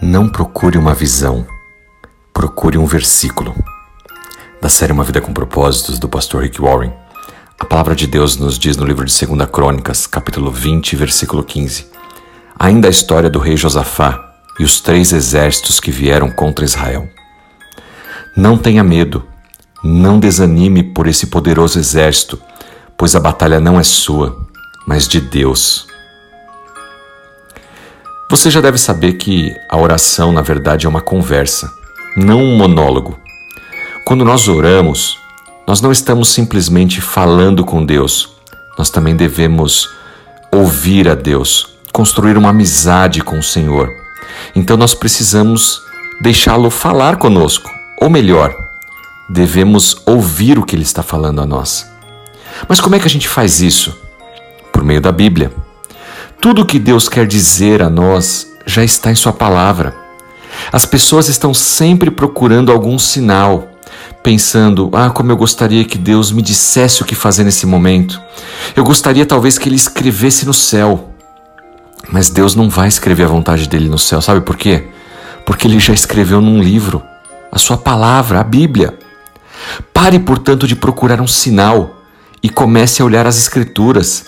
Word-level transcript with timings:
Não 0.00 0.28
procure 0.28 0.76
uma 0.76 0.94
visão, 0.94 1.46
procure 2.30 2.76
um 2.76 2.84
versículo. 2.84 3.54
Da 4.60 4.68
série 4.68 4.92
Uma 4.92 5.02
Vida 5.02 5.22
com 5.22 5.32
Propósitos, 5.32 5.98
do 5.98 6.06
pastor 6.06 6.42
Rick 6.42 6.60
Warren, 6.60 6.92
a 7.58 7.64
palavra 7.64 7.96
de 7.96 8.06
Deus 8.06 8.36
nos 8.36 8.58
diz 8.58 8.76
no 8.76 8.84
livro 8.84 9.06
de 9.06 9.26
2 9.26 9.48
Crônicas, 9.50 10.06
capítulo 10.06 10.50
20, 10.50 10.94
versículo 10.96 11.42
15. 11.42 11.86
Ainda 12.58 12.88
a 12.88 12.90
história 12.90 13.30
do 13.30 13.38
rei 13.38 13.56
Josafá 13.56 14.34
e 14.60 14.64
os 14.64 14.82
três 14.82 15.14
exércitos 15.14 15.80
que 15.80 15.90
vieram 15.90 16.30
contra 16.30 16.66
Israel. 16.66 17.08
Não 18.36 18.58
tenha 18.58 18.84
medo, 18.84 19.24
não 19.82 20.20
desanime 20.20 20.82
por 20.82 21.06
esse 21.06 21.28
poderoso 21.28 21.78
exército, 21.78 22.38
pois 22.98 23.16
a 23.16 23.20
batalha 23.20 23.58
não 23.58 23.80
é 23.80 23.82
sua, 23.82 24.46
mas 24.86 25.08
de 25.08 25.22
Deus. 25.22 25.86
Você 28.36 28.50
já 28.50 28.60
deve 28.60 28.76
saber 28.76 29.14
que 29.14 29.56
a 29.66 29.78
oração, 29.78 30.30
na 30.30 30.42
verdade, 30.42 30.84
é 30.84 30.88
uma 30.88 31.00
conversa, 31.00 31.72
não 32.14 32.44
um 32.44 32.54
monólogo. 32.54 33.18
Quando 34.04 34.26
nós 34.26 34.46
oramos, 34.46 35.18
nós 35.66 35.80
não 35.80 35.90
estamos 35.90 36.28
simplesmente 36.28 37.00
falando 37.00 37.64
com 37.64 37.82
Deus, 37.82 38.36
nós 38.76 38.90
também 38.90 39.16
devemos 39.16 39.88
ouvir 40.52 41.08
a 41.08 41.14
Deus, 41.14 41.78
construir 41.94 42.36
uma 42.36 42.50
amizade 42.50 43.22
com 43.22 43.38
o 43.38 43.42
Senhor. 43.42 43.88
Então 44.54 44.76
nós 44.76 44.92
precisamos 44.92 45.80
deixá-lo 46.20 46.68
falar 46.68 47.16
conosco, 47.16 47.70
ou 48.02 48.10
melhor, 48.10 48.54
devemos 49.30 49.96
ouvir 50.04 50.58
o 50.58 50.62
que 50.62 50.76
ele 50.76 50.82
está 50.82 51.02
falando 51.02 51.40
a 51.40 51.46
nós. 51.46 51.90
Mas 52.68 52.82
como 52.82 52.96
é 52.96 52.98
que 52.98 53.06
a 53.06 53.10
gente 53.10 53.28
faz 53.28 53.62
isso? 53.62 53.98
Por 54.70 54.84
meio 54.84 55.00
da 55.00 55.10
Bíblia. 55.10 55.50
Tudo 56.40 56.62
o 56.62 56.66
que 56.66 56.78
Deus 56.78 57.08
quer 57.08 57.26
dizer 57.26 57.82
a 57.82 57.90
nós 57.90 58.46
já 58.66 58.84
está 58.84 59.10
em 59.10 59.14
Sua 59.14 59.32
palavra. 59.32 59.94
As 60.72 60.84
pessoas 60.84 61.28
estão 61.28 61.54
sempre 61.54 62.10
procurando 62.10 62.72
algum 62.72 62.98
sinal, 62.98 63.68
pensando: 64.22 64.90
ah, 64.92 65.10
como 65.10 65.32
eu 65.32 65.36
gostaria 65.36 65.84
que 65.84 65.98
Deus 65.98 66.32
me 66.32 66.42
dissesse 66.42 67.02
o 67.02 67.04
que 67.04 67.14
fazer 67.14 67.44
nesse 67.44 67.66
momento. 67.66 68.20
Eu 68.74 68.84
gostaria 68.84 69.24
talvez 69.26 69.58
que 69.58 69.68
Ele 69.68 69.76
escrevesse 69.76 70.46
no 70.46 70.54
céu. 70.54 71.10
Mas 72.10 72.30
Deus 72.30 72.54
não 72.54 72.68
vai 72.70 72.88
escrever 72.88 73.24
a 73.24 73.28
vontade 73.28 73.68
dele 73.68 73.88
no 73.88 73.98
céu, 73.98 74.22
sabe 74.22 74.40
por 74.40 74.56
quê? 74.56 74.88
Porque 75.44 75.66
Ele 75.66 75.80
já 75.80 75.92
escreveu 75.92 76.40
num 76.40 76.62
livro, 76.62 77.02
a 77.50 77.58
Sua 77.58 77.76
palavra, 77.76 78.40
a 78.40 78.44
Bíblia. 78.44 78.96
Pare, 79.92 80.18
portanto, 80.20 80.68
de 80.68 80.76
procurar 80.76 81.20
um 81.20 81.26
sinal 81.26 81.96
e 82.42 82.48
comece 82.48 83.02
a 83.02 83.04
olhar 83.04 83.26
as 83.26 83.38
Escrituras. 83.38 84.26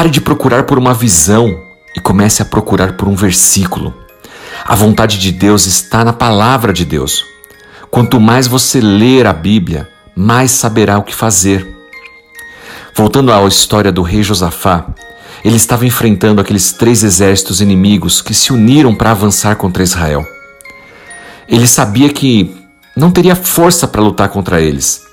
Pare 0.00 0.08
de 0.08 0.22
procurar 0.22 0.62
por 0.62 0.78
uma 0.78 0.94
visão 0.94 1.60
e 1.94 2.00
comece 2.00 2.40
a 2.40 2.44
procurar 2.46 2.94
por 2.94 3.06
um 3.06 3.14
versículo. 3.14 3.92
A 4.64 4.74
vontade 4.74 5.18
de 5.18 5.30
Deus 5.30 5.66
está 5.66 6.02
na 6.02 6.10
palavra 6.10 6.72
de 6.72 6.86
Deus. 6.86 7.22
Quanto 7.90 8.18
mais 8.18 8.46
você 8.46 8.80
ler 8.80 9.26
a 9.26 9.34
Bíblia, 9.34 9.86
mais 10.16 10.52
saberá 10.52 10.96
o 10.96 11.02
que 11.02 11.14
fazer. 11.14 11.68
Voltando 12.96 13.30
à 13.30 13.46
história 13.46 13.92
do 13.92 14.00
rei 14.00 14.22
Josafá, 14.22 14.86
ele 15.44 15.56
estava 15.56 15.84
enfrentando 15.84 16.40
aqueles 16.40 16.72
três 16.72 17.04
exércitos 17.04 17.60
inimigos 17.60 18.22
que 18.22 18.32
se 18.32 18.54
uniram 18.54 18.94
para 18.94 19.10
avançar 19.10 19.56
contra 19.56 19.82
Israel. 19.82 20.26
Ele 21.46 21.66
sabia 21.66 22.08
que 22.08 22.56
não 22.96 23.10
teria 23.10 23.36
força 23.36 23.86
para 23.86 24.00
lutar 24.00 24.30
contra 24.30 24.62
eles. 24.62 25.09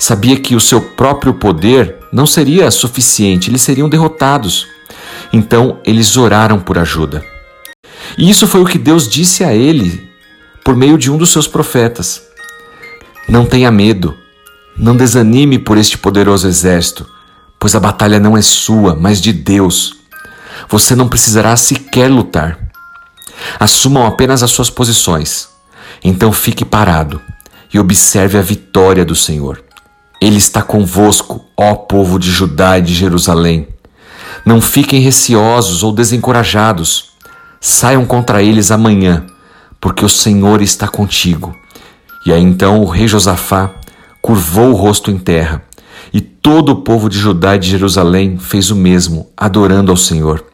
Sabia 0.00 0.40
que 0.40 0.56
o 0.56 0.60
seu 0.60 0.80
próprio 0.80 1.34
poder 1.34 1.94
não 2.10 2.26
seria 2.26 2.70
suficiente, 2.70 3.50
eles 3.50 3.60
seriam 3.60 3.86
derrotados. 3.86 4.66
Então 5.30 5.78
eles 5.84 6.16
oraram 6.16 6.58
por 6.58 6.78
ajuda. 6.78 7.22
E 8.16 8.30
isso 8.30 8.46
foi 8.46 8.62
o 8.62 8.64
que 8.64 8.78
Deus 8.78 9.06
disse 9.06 9.44
a 9.44 9.54
ele 9.54 10.08
por 10.64 10.74
meio 10.74 10.96
de 10.96 11.10
um 11.10 11.18
dos 11.18 11.30
seus 11.30 11.46
profetas. 11.46 12.22
Não 13.28 13.44
tenha 13.44 13.70
medo, 13.70 14.16
não 14.74 14.96
desanime 14.96 15.58
por 15.58 15.76
este 15.76 15.98
poderoso 15.98 16.48
exército, 16.48 17.06
pois 17.58 17.74
a 17.74 17.80
batalha 17.80 18.18
não 18.18 18.34
é 18.34 18.40
sua, 18.40 18.96
mas 18.96 19.20
de 19.20 19.34
Deus. 19.34 19.98
Você 20.70 20.96
não 20.96 21.08
precisará 21.08 21.54
sequer 21.56 22.08
lutar. 22.08 22.58
Assumam 23.58 24.06
apenas 24.06 24.42
as 24.42 24.50
suas 24.50 24.70
posições. 24.70 25.50
Então 26.02 26.32
fique 26.32 26.64
parado 26.64 27.20
e 27.72 27.78
observe 27.78 28.38
a 28.38 28.42
vitória 28.42 29.04
do 29.04 29.14
Senhor. 29.14 29.62
Ele 30.20 30.36
está 30.36 30.60
convosco, 30.60 31.46
ó 31.56 31.74
povo 31.74 32.18
de 32.18 32.30
Judá 32.30 32.78
e 32.78 32.82
de 32.82 32.92
Jerusalém. 32.92 33.66
Não 34.44 34.60
fiquem 34.60 35.00
receosos 35.00 35.82
ou 35.82 35.92
desencorajados. 35.92 37.10
Saiam 37.58 38.04
contra 38.04 38.42
eles 38.42 38.70
amanhã, 38.70 39.24
porque 39.80 40.04
o 40.04 40.08
Senhor 40.08 40.60
está 40.60 40.86
contigo. 40.86 41.56
E 42.26 42.32
aí 42.32 42.42
então 42.42 42.82
o 42.82 42.86
rei 42.86 43.08
Josafá 43.08 43.70
curvou 44.20 44.72
o 44.72 44.76
rosto 44.76 45.10
em 45.10 45.16
terra, 45.16 45.62
e 46.12 46.20
todo 46.20 46.72
o 46.72 46.82
povo 46.82 47.08
de 47.08 47.18
Judá 47.18 47.56
e 47.56 47.58
de 47.58 47.70
Jerusalém 47.70 48.36
fez 48.36 48.70
o 48.70 48.76
mesmo, 48.76 49.30
adorando 49.34 49.90
ao 49.90 49.96
Senhor. 49.96 50.44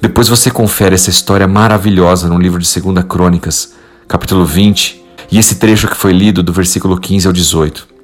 Depois 0.00 0.28
você 0.28 0.50
confere 0.50 0.96
essa 0.96 1.10
história 1.10 1.46
maravilhosa 1.46 2.28
no 2.28 2.38
livro 2.38 2.60
de 2.60 2.80
2 2.80 3.04
Crônicas, 3.06 3.72
capítulo 4.08 4.44
20, 4.44 5.00
e 5.30 5.38
esse 5.38 5.54
trecho 5.56 5.86
que 5.86 5.96
foi 5.96 6.12
lido 6.12 6.42
do 6.42 6.52
versículo 6.52 6.98
15 6.98 7.28
ao 7.28 7.32
18. 7.32 7.95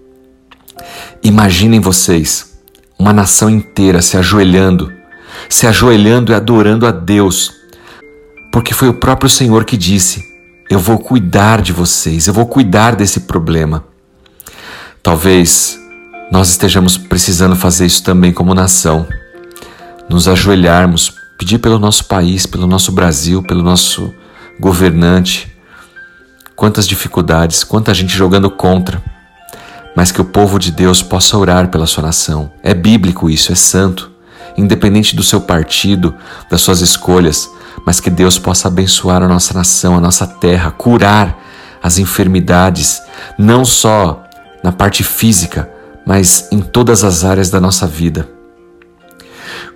Imaginem 1.22 1.81
vocês 1.81 2.53
uma 2.99 3.12
nação 3.12 3.50
inteira 3.50 4.00
se 4.00 4.16
ajoelhando, 4.16 4.93
se 5.49 5.66
ajoelhando 5.66 6.31
e 6.31 6.34
adorando 6.34 6.87
a 6.87 6.91
Deus, 6.91 7.53
porque 8.53 8.72
foi 8.72 8.88
o 8.88 8.94
próprio 8.94 9.28
Senhor 9.28 9.65
que 9.65 9.77
disse: 9.77 10.22
Eu 10.71 10.78
vou 10.78 10.99
cuidar 10.99 11.61
de 11.61 11.72
vocês, 11.72 12.27
eu 12.27 12.34
vou 12.34 12.47
cuidar 12.47 12.94
desse 12.94 13.21
problema. 13.21 13.84
Talvez 15.03 15.78
nós 16.31 16.49
estejamos 16.49 16.97
precisando 16.97 17.56
fazer 17.56 17.87
isso 17.87 18.05
também 18.05 18.32
como 18.32 18.55
nação, 18.55 19.06
nos 20.09 20.28
ajoelharmos, 20.28 21.12
pedir 21.37 21.59
pelo 21.59 21.78
nosso 21.78 22.05
país, 22.05 22.47
pelo 22.47 22.66
nosso 22.69 22.93
Brasil, 22.93 23.43
pelo 23.43 23.62
nosso 23.62 24.15
governante. 24.61 25.53
Quantas 26.55 26.87
dificuldades, 26.87 27.65
quanta 27.65 27.93
gente 27.93 28.16
jogando 28.16 28.49
contra 28.49 29.03
mas 29.95 30.11
que 30.11 30.21
o 30.21 30.25
povo 30.25 30.59
de 30.59 30.71
Deus 30.71 31.03
possa 31.03 31.37
orar 31.37 31.69
pela 31.69 31.87
sua 31.87 32.05
nação. 32.05 32.51
É 32.63 32.75
bíblico 32.75 33.29
isso, 33.29 33.53
é 33.53 33.55
santo, 33.55 34.11
independente 34.57 35.15
do 35.15 35.23
seu 35.23 35.41
partido, 35.41 36.15
das 36.51 36.61
suas 36.61 36.81
escolhas, 36.81 37.51
mas 37.87 38.01
que 38.01 38.11
Deus 38.11 38.39
possa 38.39 38.69
abençoar 38.69 39.23
a 39.23 39.29
nossa 39.29 39.55
nação, 39.55 39.97
a 39.97 40.01
nossa 40.01 40.27
terra, 40.27 40.71
curar 40.71 41.39
as 41.83 41.99
enfermidades, 41.99 43.03
não 43.39 43.65
só 43.65 44.25
na 44.63 44.71
parte 44.71 45.03
física, 45.03 45.69
mas 46.07 46.49
em 46.53 46.61
todas 46.61 47.05
as 47.05 47.25
áreas 47.25 47.51
da 47.51 47.61
nossa 47.61 47.87
vida. 47.87 48.29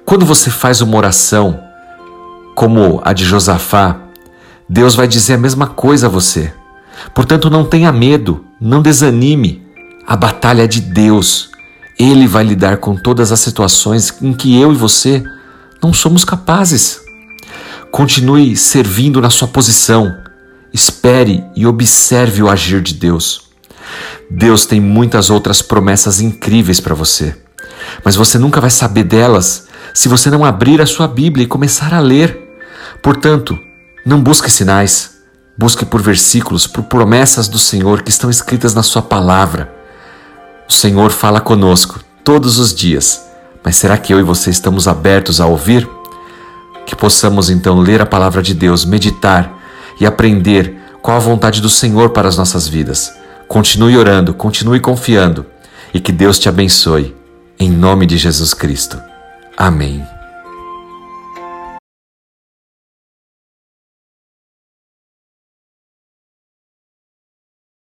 Quando 0.04 0.24
você 0.24 0.50
faz 0.50 0.80
uma 0.80 0.96
oração 0.96 1.60
como 2.54 3.00
a 3.04 3.12
de 3.12 3.24
Josafá, 3.24 3.96
Deus 4.68 4.94
vai 4.94 5.08
dizer 5.08 5.34
a 5.34 5.38
mesma 5.38 5.66
coisa 5.66 6.06
a 6.06 6.10
você. 6.10 6.52
Portanto, 7.14 7.50
não 7.50 7.64
tenha 7.64 7.92
medo, 7.92 8.44
não 8.60 8.80
desanime, 8.80 9.65
a 10.06 10.16
batalha 10.16 10.68
de 10.68 10.80
Deus. 10.80 11.50
Ele 11.98 12.26
vai 12.26 12.44
lidar 12.44 12.76
com 12.76 12.94
todas 12.94 13.32
as 13.32 13.40
situações 13.40 14.14
em 14.22 14.32
que 14.32 14.58
eu 14.60 14.72
e 14.72 14.76
você 14.76 15.24
não 15.82 15.92
somos 15.92 16.24
capazes. 16.24 17.00
Continue 17.90 18.56
servindo 18.56 19.20
na 19.20 19.30
sua 19.30 19.48
posição. 19.48 20.18
Espere 20.72 21.44
e 21.56 21.66
observe 21.66 22.42
o 22.42 22.48
agir 22.48 22.82
de 22.82 22.94
Deus. 22.94 23.46
Deus 24.30 24.66
tem 24.66 24.80
muitas 24.80 25.30
outras 25.30 25.62
promessas 25.62 26.20
incríveis 26.20 26.80
para 26.80 26.94
você, 26.94 27.36
mas 28.04 28.16
você 28.16 28.38
nunca 28.38 28.60
vai 28.60 28.70
saber 28.70 29.04
delas 29.04 29.68
se 29.94 30.08
você 30.08 30.28
não 30.28 30.44
abrir 30.44 30.82
a 30.82 30.86
sua 30.86 31.06
Bíblia 31.06 31.44
e 31.44 31.48
começar 31.48 31.94
a 31.94 32.00
ler. 32.00 32.36
Portanto, 33.00 33.58
não 34.04 34.20
busque 34.20 34.50
sinais, 34.50 35.18
busque 35.56 35.86
por 35.86 36.02
versículos, 36.02 36.66
por 36.66 36.82
promessas 36.84 37.48
do 37.48 37.58
Senhor 37.58 38.02
que 38.02 38.10
estão 38.10 38.28
escritas 38.28 38.74
na 38.74 38.82
Sua 38.82 39.00
palavra. 39.00 39.75
O 40.68 40.72
Senhor 40.72 41.10
fala 41.10 41.40
conosco 41.40 42.00
todos 42.24 42.58
os 42.58 42.74
dias, 42.74 43.24
mas 43.62 43.76
será 43.76 43.96
que 43.96 44.12
eu 44.12 44.18
e 44.18 44.22
você 44.22 44.50
estamos 44.50 44.88
abertos 44.88 45.40
a 45.40 45.46
ouvir? 45.46 45.88
Que 46.84 46.96
possamos 46.96 47.50
então 47.50 47.78
ler 47.78 48.00
a 48.00 48.06
palavra 48.06 48.42
de 48.42 48.54
Deus, 48.54 48.84
meditar 48.84 49.56
e 50.00 50.06
aprender 50.06 50.76
qual 51.02 51.16
a 51.16 51.20
vontade 51.20 51.60
do 51.60 51.68
Senhor 51.68 52.10
para 52.10 52.28
as 52.28 52.36
nossas 52.36 52.66
vidas. 52.66 53.12
Continue 53.46 53.96
orando, 53.96 54.34
continue 54.34 54.80
confiando 54.80 55.46
e 55.94 56.00
que 56.00 56.12
Deus 56.12 56.38
te 56.38 56.48
abençoe. 56.48 57.14
Em 57.58 57.70
nome 57.70 58.06
de 58.06 58.18
Jesus 58.18 58.52
Cristo. 58.52 59.00
Amém. 59.56 60.15